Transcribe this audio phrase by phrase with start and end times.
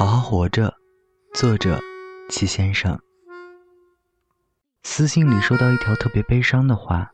[0.00, 0.74] 好好活着，
[1.34, 1.78] 作者
[2.30, 2.98] 齐先生。
[4.82, 7.10] 私信里收到一条特别悲伤的话：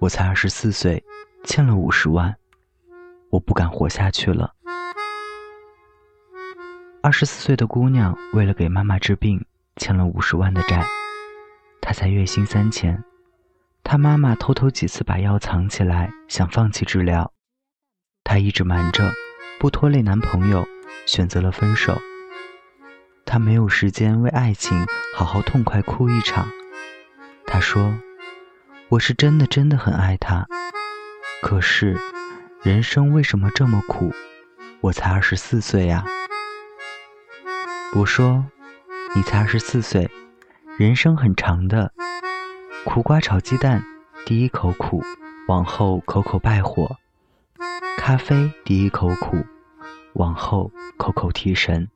[0.00, 1.02] 我才二十四岁，
[1.44, 2.36] 欠了五十万，
[3.30, 4.52] 我不敢活下去了。
[7.02, 9.42] 二十四岁的姑娘为了给妈妈治病，
[9.76, 10.86] 欠了五十万的债。
[11.80, 13.02] 她才月薪三千，
[13.82, 17.32] 她妈妈偷偷几次把药藏起来，想放弃治疗，
[18.22, 19.10] 她一直瞒着，
[19.58, 20.62] 不拖累男朋友。
[21.06, 22.00] 选择了分手，
[23.24, 26.48] 他没有时间为爱情好好痛快哭一场。
[27.46, 27.94] 他说
[28.88, 30.46] ：“我是真的真的很爱他，
[31.42, 31.96] 可是
[32.62, 34.12] 人生为什么这么苦？
[34.80, 36.04] 我才二十四岁呀。”
[37.94, 38.44] 我说
[39.14, 40.10] ：“你才二十四岁，
[40.78, 41.92] 人生很长的。
[42.84, 43.84] 苦瓜炒鸡蛋，
[44.26, 45.02] 第一口苦，
[45.46, 46.96] 往后口口败火；
[47.96, 49.44] 咖啡第一口苦。”
[50.14, 51.88] 往后口口提神。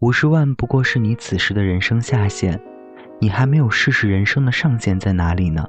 [0.00, 2.60] 五十万不过是你此时的人生下限，
[3.20, 5.64] 你还没有试试人生的上限在哪里呢？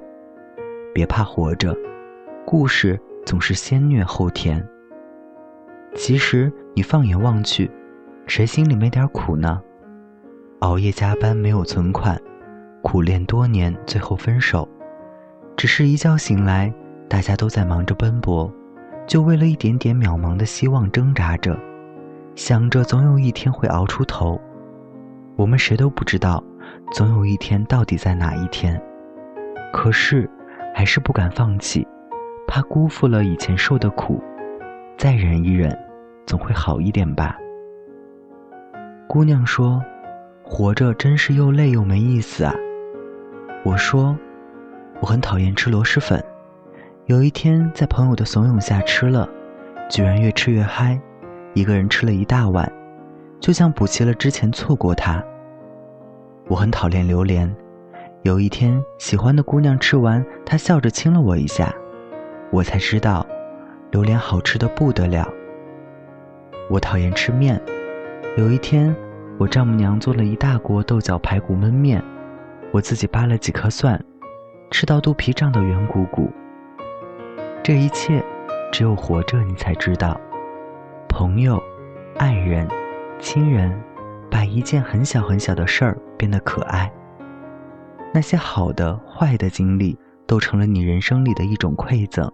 [0.94, 1.75] 别怕活着，
[2.45, 4.67] 故事总是先虐后甜。
[5.95, 7.69] 其实你放眼望去，
[8.25, 9.61] 谁心里没点苦呢？
[10.59, 12.19] 熬夜加班没有存款，
[12.81, 14.67] 苦练多年最后分手，
[15.55, 16.73] 只是一觉醒来，
[17.07, 18.52] 大家都在忙着奔波。
[19.05, 21.57] 就为了一点点渺茫的希望挣扎着，
[22.35, 24.39] 想着总有一天会熬出头。
[25.35, 26.43] 我们谁都不知道，
[26.91, 28.81] 总有一天到底在哪一天。
[29.71, 30.29] 可是，
[30.73, 31.85] 还是不敢放弃，
[32.47, 34.21] 怕辜负了以前受的苦。
[34.97, 35.77] 再忍一忍，
[36.25, 37.38] 总会好一点吧。
[39.07, 39.83] 姑娘说
[40.43, 42.53] ：“活着真是又累又没意思啊。”
[43.65, 44.17] 我说
[45.01, 46.23] ：“我很讨厌吃螺蛳粉。”
[47.07, 49.27] 有一天，在朋友的怂恿下吃了，
[49.89, 50.97] 居然越吃越嗨，
[51.53, 52.71] 一个人吃了一大碗，
[53.41, 55.21] 就像补齐了之前错过它。
[56.47, 57.53] 我很讨厌榴莲，
[58.21, 61.75] 有一天喜欢的姑娘吃完，她笑着亲了我一下，
[62.51, 63.28] 我才知道，
[63.91, 65.28] 榴莲好吃的不得了。
[66.69, 67.61] 我讨厌吃面，
[68.38, 68.95] 有一天
[69.38, 72.01] 我丈母娘做了一大锅豆角排骨焖面，
[72.72, 74.01] 我自己扒了几颗蒜，
[74.72, 76.31] 吃到肚皮胀得圆鼓鼓。
[77.63, 78.22] 这一切，
[78.74, 80.19] 只有活着你才知道。
[81.07, 81.63] 朋友、
[82.18, 82.68] 爱人、
[83.19, 83.81] 亲人，
[84.29, 86.91] 把一件很小很小的事儿变得可爱。
[88.13, 89.97] 那些好的、坏的经历，
[90.28, 92.29] 都成了你人生里的一种馈赠。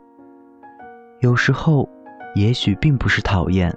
[1.19, 1.87] 有时候，
[2.33, 3.71] 也许并不是讨厌，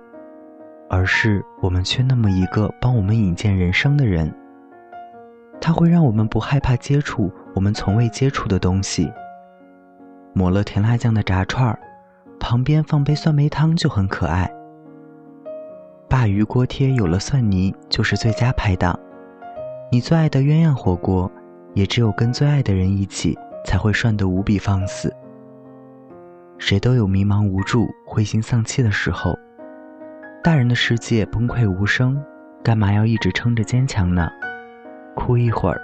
[0.89, 4.35] 而是我们缺那么一个帮我们引荐人生的人。
[5.61, 9.13] 他会让我们不害怕接触我们从未接触的东西。
[10.35, 11.79] 抹了甜辣酱的炸串儿，
[12.41, 14.51] 旁边放杯酸梅汤就很可爱。
[16.09, 18.99] 鲅鱼锅贴有了蒜泥就是最佳拍档。
[19.91, 21.31] 你最爱的鸳鸯火锅，
[21.75, 25.15] 也只有跟最爱的人一起才会涮得无比放肆。
[26.59, 29.39] 谁都有迷茫无助、灰心丧气的时候，
[30.43, 32.23] 大人的世界崩溃无声，
[32.63, 34.31] 干嘛要一直撑着坚强呢？
[35.15, 35.81] 哭一会儿，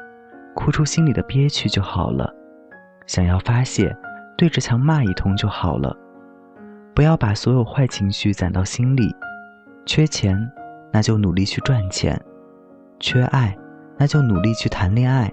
[0.55, 2.33] 哭出心里的憋屈就好了。
[3.07, 3.95] 想要发泄。
[4.39, 5.97] 对着墙骂一通就好了，
[6.95, 9.13] 不要把所有坏情绪攒到心里。
[9.85, 10.39] 缺钱，
[10.93, 12.17] 那就努力去赚钱；
[13.01, 13.59] 缺爱，
[13.97, 15.29] 那就努力去谈恋爱。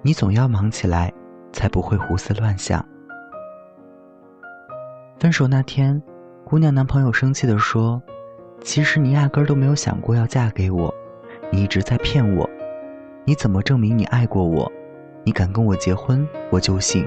[0.00, 1.12] 你总要忙起来，
[1.52, 2.82] 才不会胡思乱想。
[5.18, 6.02] 分手那天，
[6.46, 8.02] 姑娘男朋友生气地说
[8.64, 10.94] ：“其实你压根儿都没有想过要嫁给我，
[11.52, 12.48] 你一直在骗我。
[13.26, 14.72] 你怎么证明你爱过我？
[15.24, 17.06] 你敢跟我结婚，我就信。”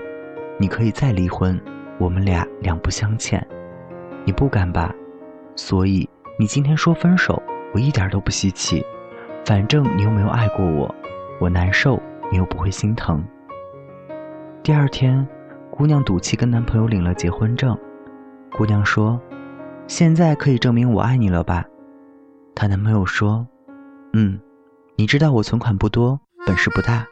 [0.59, 1.59] 你可以再离婚，
[2.00, 3.45] 我们俩两不相欠。
[4.25, 4.94] 你不敢吧？
[5.56, 6.09] 所以
[6.40, 7.41] 你今天说分手，
[7.73, 8.84] 我一点都不稀奇。
[9.45, 10.94] 反正你又没有爱过我，
[11.40, 12.01] 我难受，
[12.31, 13.23] 你又不会心疼。
[14.62, 15.25] 第二天，
[15.72, 17.78] 姑娘赌气跟男朋友领了结婚证。
[18.51, 19.22] 姑娘说
[19.88, 21.63] ：“现在可以证明我爱你了吧？”
[22.56, 23.48] 她男朋友说
[24.13, 24.39] ：“嗯，
[24.95, 27.06] 你知道我存款不多，本事不大，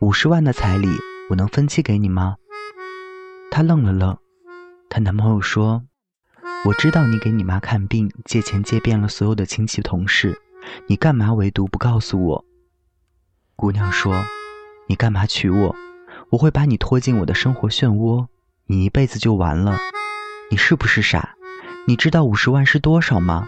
[0.00, 0.88] 五十万的彩礼，
[1.30, 2.36] 我能分期给你吗？”
[3.54, 4.16] 她愣了愣，
[4.88, 5.84] 她男朋友说
[6.64, 10.40] ：“我知道你给你妈看病借钱借遍了所有的亲戚同事，
[10.86, 12.44] 你干嘛唯独不告诉我？”
[13.54, 14.24] 姑娘说
[14.88, 15.76] ：“你干嘛娶我？
[16.30, 18.26] 我会把你拖进我的生活漩涡，
[18.64, 19.78] 你一辈子就完了。
[20.50, 21.34] 你是不是傻？
[21.86, 23.46] 你知道五十万是多少吗？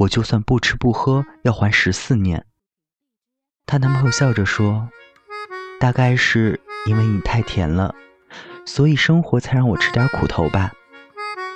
[0.00, 2.44] 我就算不吃不喝要还十四年。”
[3.64, 4.90] 她男朋友笑着说
[5.80, 7.94] ：“大概是因为你太甜了。”
[8.68, 10.70] 所以生活才让我吃点苦头吧。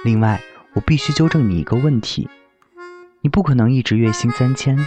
[0.03, 0.41] 另外，
[0.73, 2.27] 我必须纠正你一个问题：
[3.21, 4.79] 你不可能一直月薪三千，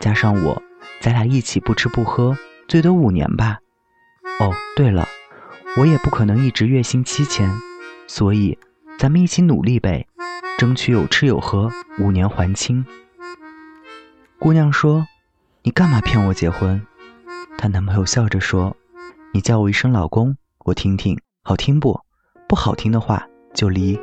[0.00, 0.60] 加上我，
[1.00, 2.36] 咱俩一起不吃不喝，
[2.66, 3.60] 最多五年吧。
[4.40, 5.06] 哦，对了，
[5.76, 7.48] 我也不可能一直月薪七千，
[8.08, 8.58] 所以
[8.98, 10.08] 咱们一起努力呗，
[10.58, 11.70] 争取有吃有喝，
[12.00, 12.84] 五年还清。
[14.40, 15.06] 姑娘说
[15.62, 16.84] ：“你干嘛骗我结婚？”
[17.56, 18.76] 她男朋友笑着说
[19.32, 21.16] ：“你叫我一声老公，我听听，
[21.48, 21.98] 好听不？
[22.46, 23.98] 不好听的话就离。”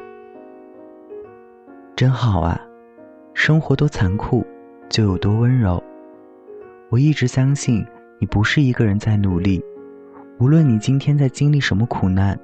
[1.95, 2.59] 真好啊。
[3.35, 4.43] 生活多残酷，
[4.89, 5.79] 就有多温柔。
[6.89, 7.85] 我一直相信，
[8.17, 9.63] 你不是一个人在努力。
[10.39, 12.35] 无论你今天在经历什么苦难，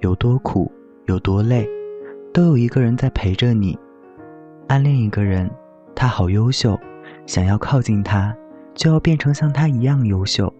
[0.00, 0.70] 有多苦，
[1.06, 1.66] 有多累，
[2.30, 3.78] 都有一个人在陪着你。
[4.68, 5.50] 暗恋一个人，
[5.94, 6.78] 他好优秀，
[7.24, 8.36] 想要靠近他，
[8.74, 10.52] 就要变成像他一样优秀。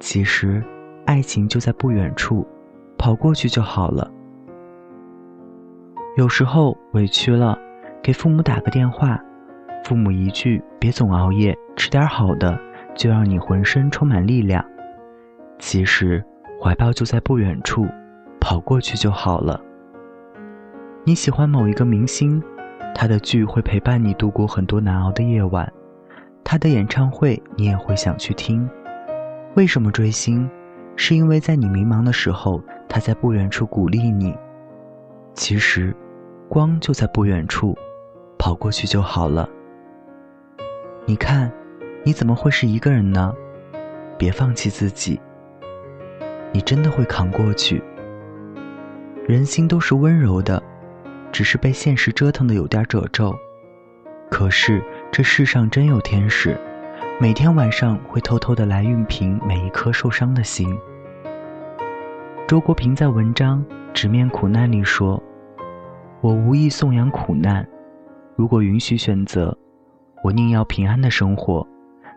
[0.00, 0.62] 其实，
[1.06, 2.46] 爱情就在不远处，
[2.98, 4.10] 跑过去就好了。
[6.16, 7.58] 有时候委屈了。
[8.02, 9.20] 给父母打个电话，
[9.82, 12.56] 父母一句“别总熬夜，吃点好的”，
[12.94, 14.64] 就让你浑身充满力量。
[15.58, 16.24] 其实，
[16.62, 17.84] 怀抱就在不远处，
[18.40, 19.60] 跑过去就好了。
[21.02, 22.40] 你喜欢某一个明星，
[22.94, 25.72] 他的剧会陪伴你度过很多难熬的夜晚，
[26.44, 28.70] 他的演唱会你也会想去听。
[29.56, 30.48] 为什么追星？
[30.96, 34.34] 是因为在你迷茫的时候，他在不远处鼓励你。
[35.34, 35.94] 其实，
[36.48, 37.76] 光就在不远处。
[38.38, 39.48] 跑过去就好了。
[41.06, 41.50] 你看，
[42.04, 43.34] 你怎么会是一个人呢？
[44.18, 45.20] 别放弃自己，
[46.52, 47.82] 你真的会扛过去。
[49.26, 50.62] 人心都是温柔的，
[51.32, 53.34] 只是被现实折腾的有点褶皱。
[54.30, 56.56] 可是这世上真有天使，
[57.18, 60.78] 每天晚上会偷偷的来熨平每一颗受伤的心。
[62.46, 63.64] 周国平在文章
[63.94, 65.22] 《直面苦难》里说
[66.20, 67.66] ：“我无意颂扬苦难。”
[68.36, 69.56] 如果允许选择，
[70.22, 71.66] 我宁要平安的生活，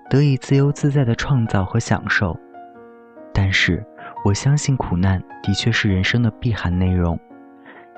[0.10, 2.38] 得以自由自在的创造和享受。
[3.34, 3.82] 但是，
[4.26, 7.18] 我相信苦难的确是人生的必含内容。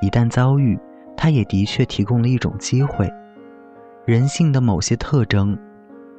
[0.01, 0.77] 一旦遭遇，
[1.17, 3.11] 它也的确提供了一种机会。
[4.05, 5.57] 人性的某些特征，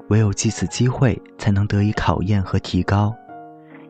[0.09, 3.15] 唯有借此机会才能得以考验和提高。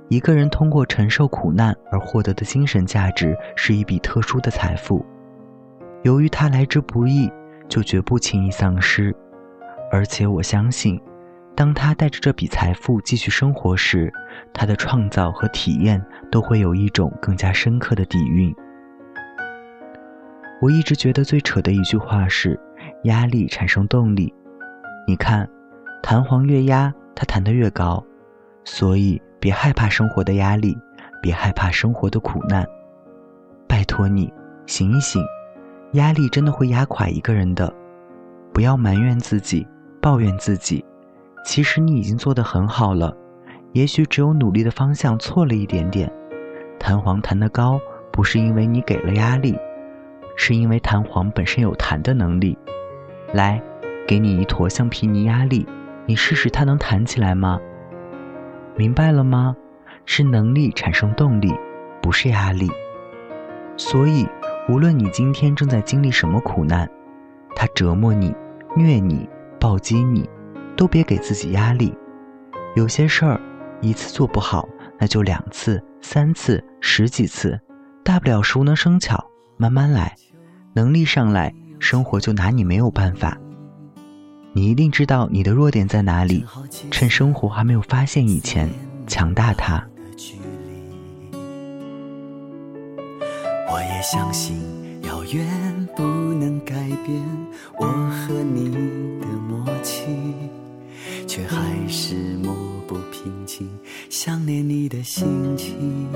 [0.08, 5.04] 一个人通过承受苦难而获得的精神价值，是一笔特殊的财富。
[6.02, 7.30] 由于它来之不易。
[7.68, 9.16] 就绝不轻易丧失，
[9.90, 11.00] 而且我相信，
[11.54, 14.12] 当他带着这笔财富继续生活时，
[14.52, 18.54] 他的创造和体验都会有一种更加深刻的底蕴。
[20.60, 22.60] 我一直觉得最扯的一句话是：
[23.04, 24.34] 压力产生动力。
[25.06, 25.48] 你看，
[26.02, 28.04] 弹簧越压，它弹得越高。
[28.64, 30.76] 所以，别害怕生活的压力，
[31.20, 32.66] 别害怕生活的苦难。
[33.68, 34.32] 拜托你，
[34.66, 35.24] 醒一醒。
[35.92, 37.72] 压力真的会压垮一个人的，
[38.52, 39.66] 不要埋怨自己，
[40.00, 40.84] 抱怨自己。
[41.44, 43.14] 其实你已经做得很好了，
[43.72, 46.10] 也许只有努力的方向错了一点点。
[46.78, 49.58] 弹簧弹得高，不是因为你给了压力，
[50.36, 52.56] 是因为弹簧本身有弹的能力。
[53.34, 53.62] 来，
[54.06, 55.66] 给你一坨橡皮泥压力，
[56.06, 57.58] 你试试它能弹起来吗？
[58.76, 59.56] 明白了吗？
[60.04, 61.54] 是能力产生动力，
[62.00, 62.70] 不是压力。
[63.76, 64.26] 所以。
[64.68, 66.88] 无论你今天正在经历什么苦难，
[67.56, 68.32] 他折磨你、
[68.76, 69.28] 虐你、
[69.58, 70.30] 暴击你，
[70.76, 71.92] 都别给自己压力。
[72.76, 73.40] 有些事儿
[73.80, 74.68] 一次做不好，
[75.00, 77.58] 那就两次、三次、十几次，
[78.04, 80.14] 大不了熟能生巧，慢慢来。
[80.74, 83.36] 能力上来，生活就拿你没有办法。
[84.54, 86.44] 你一定知道你的弱点在哪里，
[86.90, 88.68] 趁生活还没有发现以前，
[89.06, 89.82] 强大它。
[93.70, 94.54] 我也相信
[95.04, 97.22] 遥远不能改变
[97.78, 98.68] 我和你
[99.20, 100.04] 的默契，
[101.26, 102.54] 却还是抹
[102.86, 103.66] 不平静
[104.10, 106.08] 想念你的心情。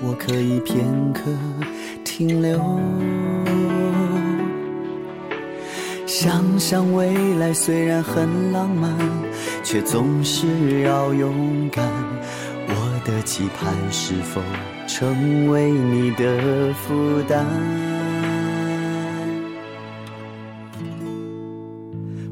[0.00, 1.22] 我可以片刻
[2.04, 2.58] 停留。
[6.06, 8.92] 想想未来虽然很浪漫，
[9.62, 11.86] 却总是要勇敢。
[12.68, 14.40] 我的期盼是否
[14.86, 16.94] 成为你的负
[17.28, 17.44] 担？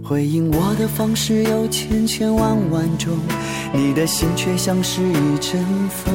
[0.03, 3.17] 回应我的方式有千千万万种，
[3.73, 6.15] 你的心却像是一阵风。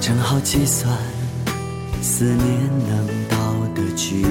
[0.00, 0.96] 正好计算
[2.00, 2.38] 思念
[2.88, 3.36] 能到
[3.74, 4.26] 的距离。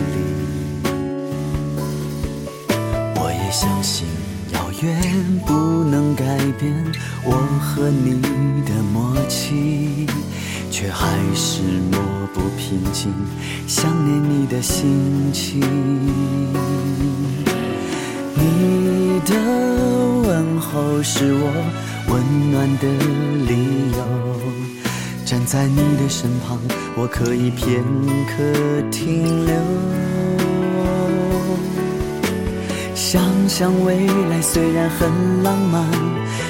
[3.16, 4.08] 我也相信
[4.52, 6.24] 遥远不能改
[6.60, 6.74] 变
[7.24, 8.20] 我和你
[8.66, 10.08] 的默契，
[10.72, 11.62] 却还是
[11.92, 12.00] 抹
[12.34, 13.14] 不平静
[13.68, 15.62] 想念你的心情。
[18.34, 19.36] 你的
[20.28, 21.52] 问候是我
[22.08, 22.88] 温暖的
[23.46, 24.00] 理由，
[25.30, 26.58] 站在你的身旁，
[26.98, 27.84] 我可以片
[28.26, 29.54] 刻停留。
[32.96, 35.86] 想想未来虽然很浪漫，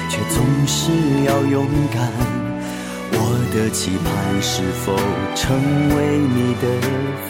[0.08, 0.90] 却总是
[1.26, 2.10] 要勇敢。
[3.12, 4.96] 我的期盼是否
[5.34, 5.60] 成
[5.94, 6.64] 为你的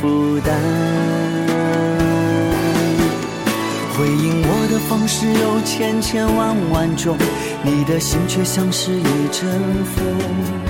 [0.00, 0.54] 负担？
[3.98, 7.18] 回应我的方式有千千万万种，
[7.64, 9.50] 你的心却像是一阵
[9.96, 10.69] 风。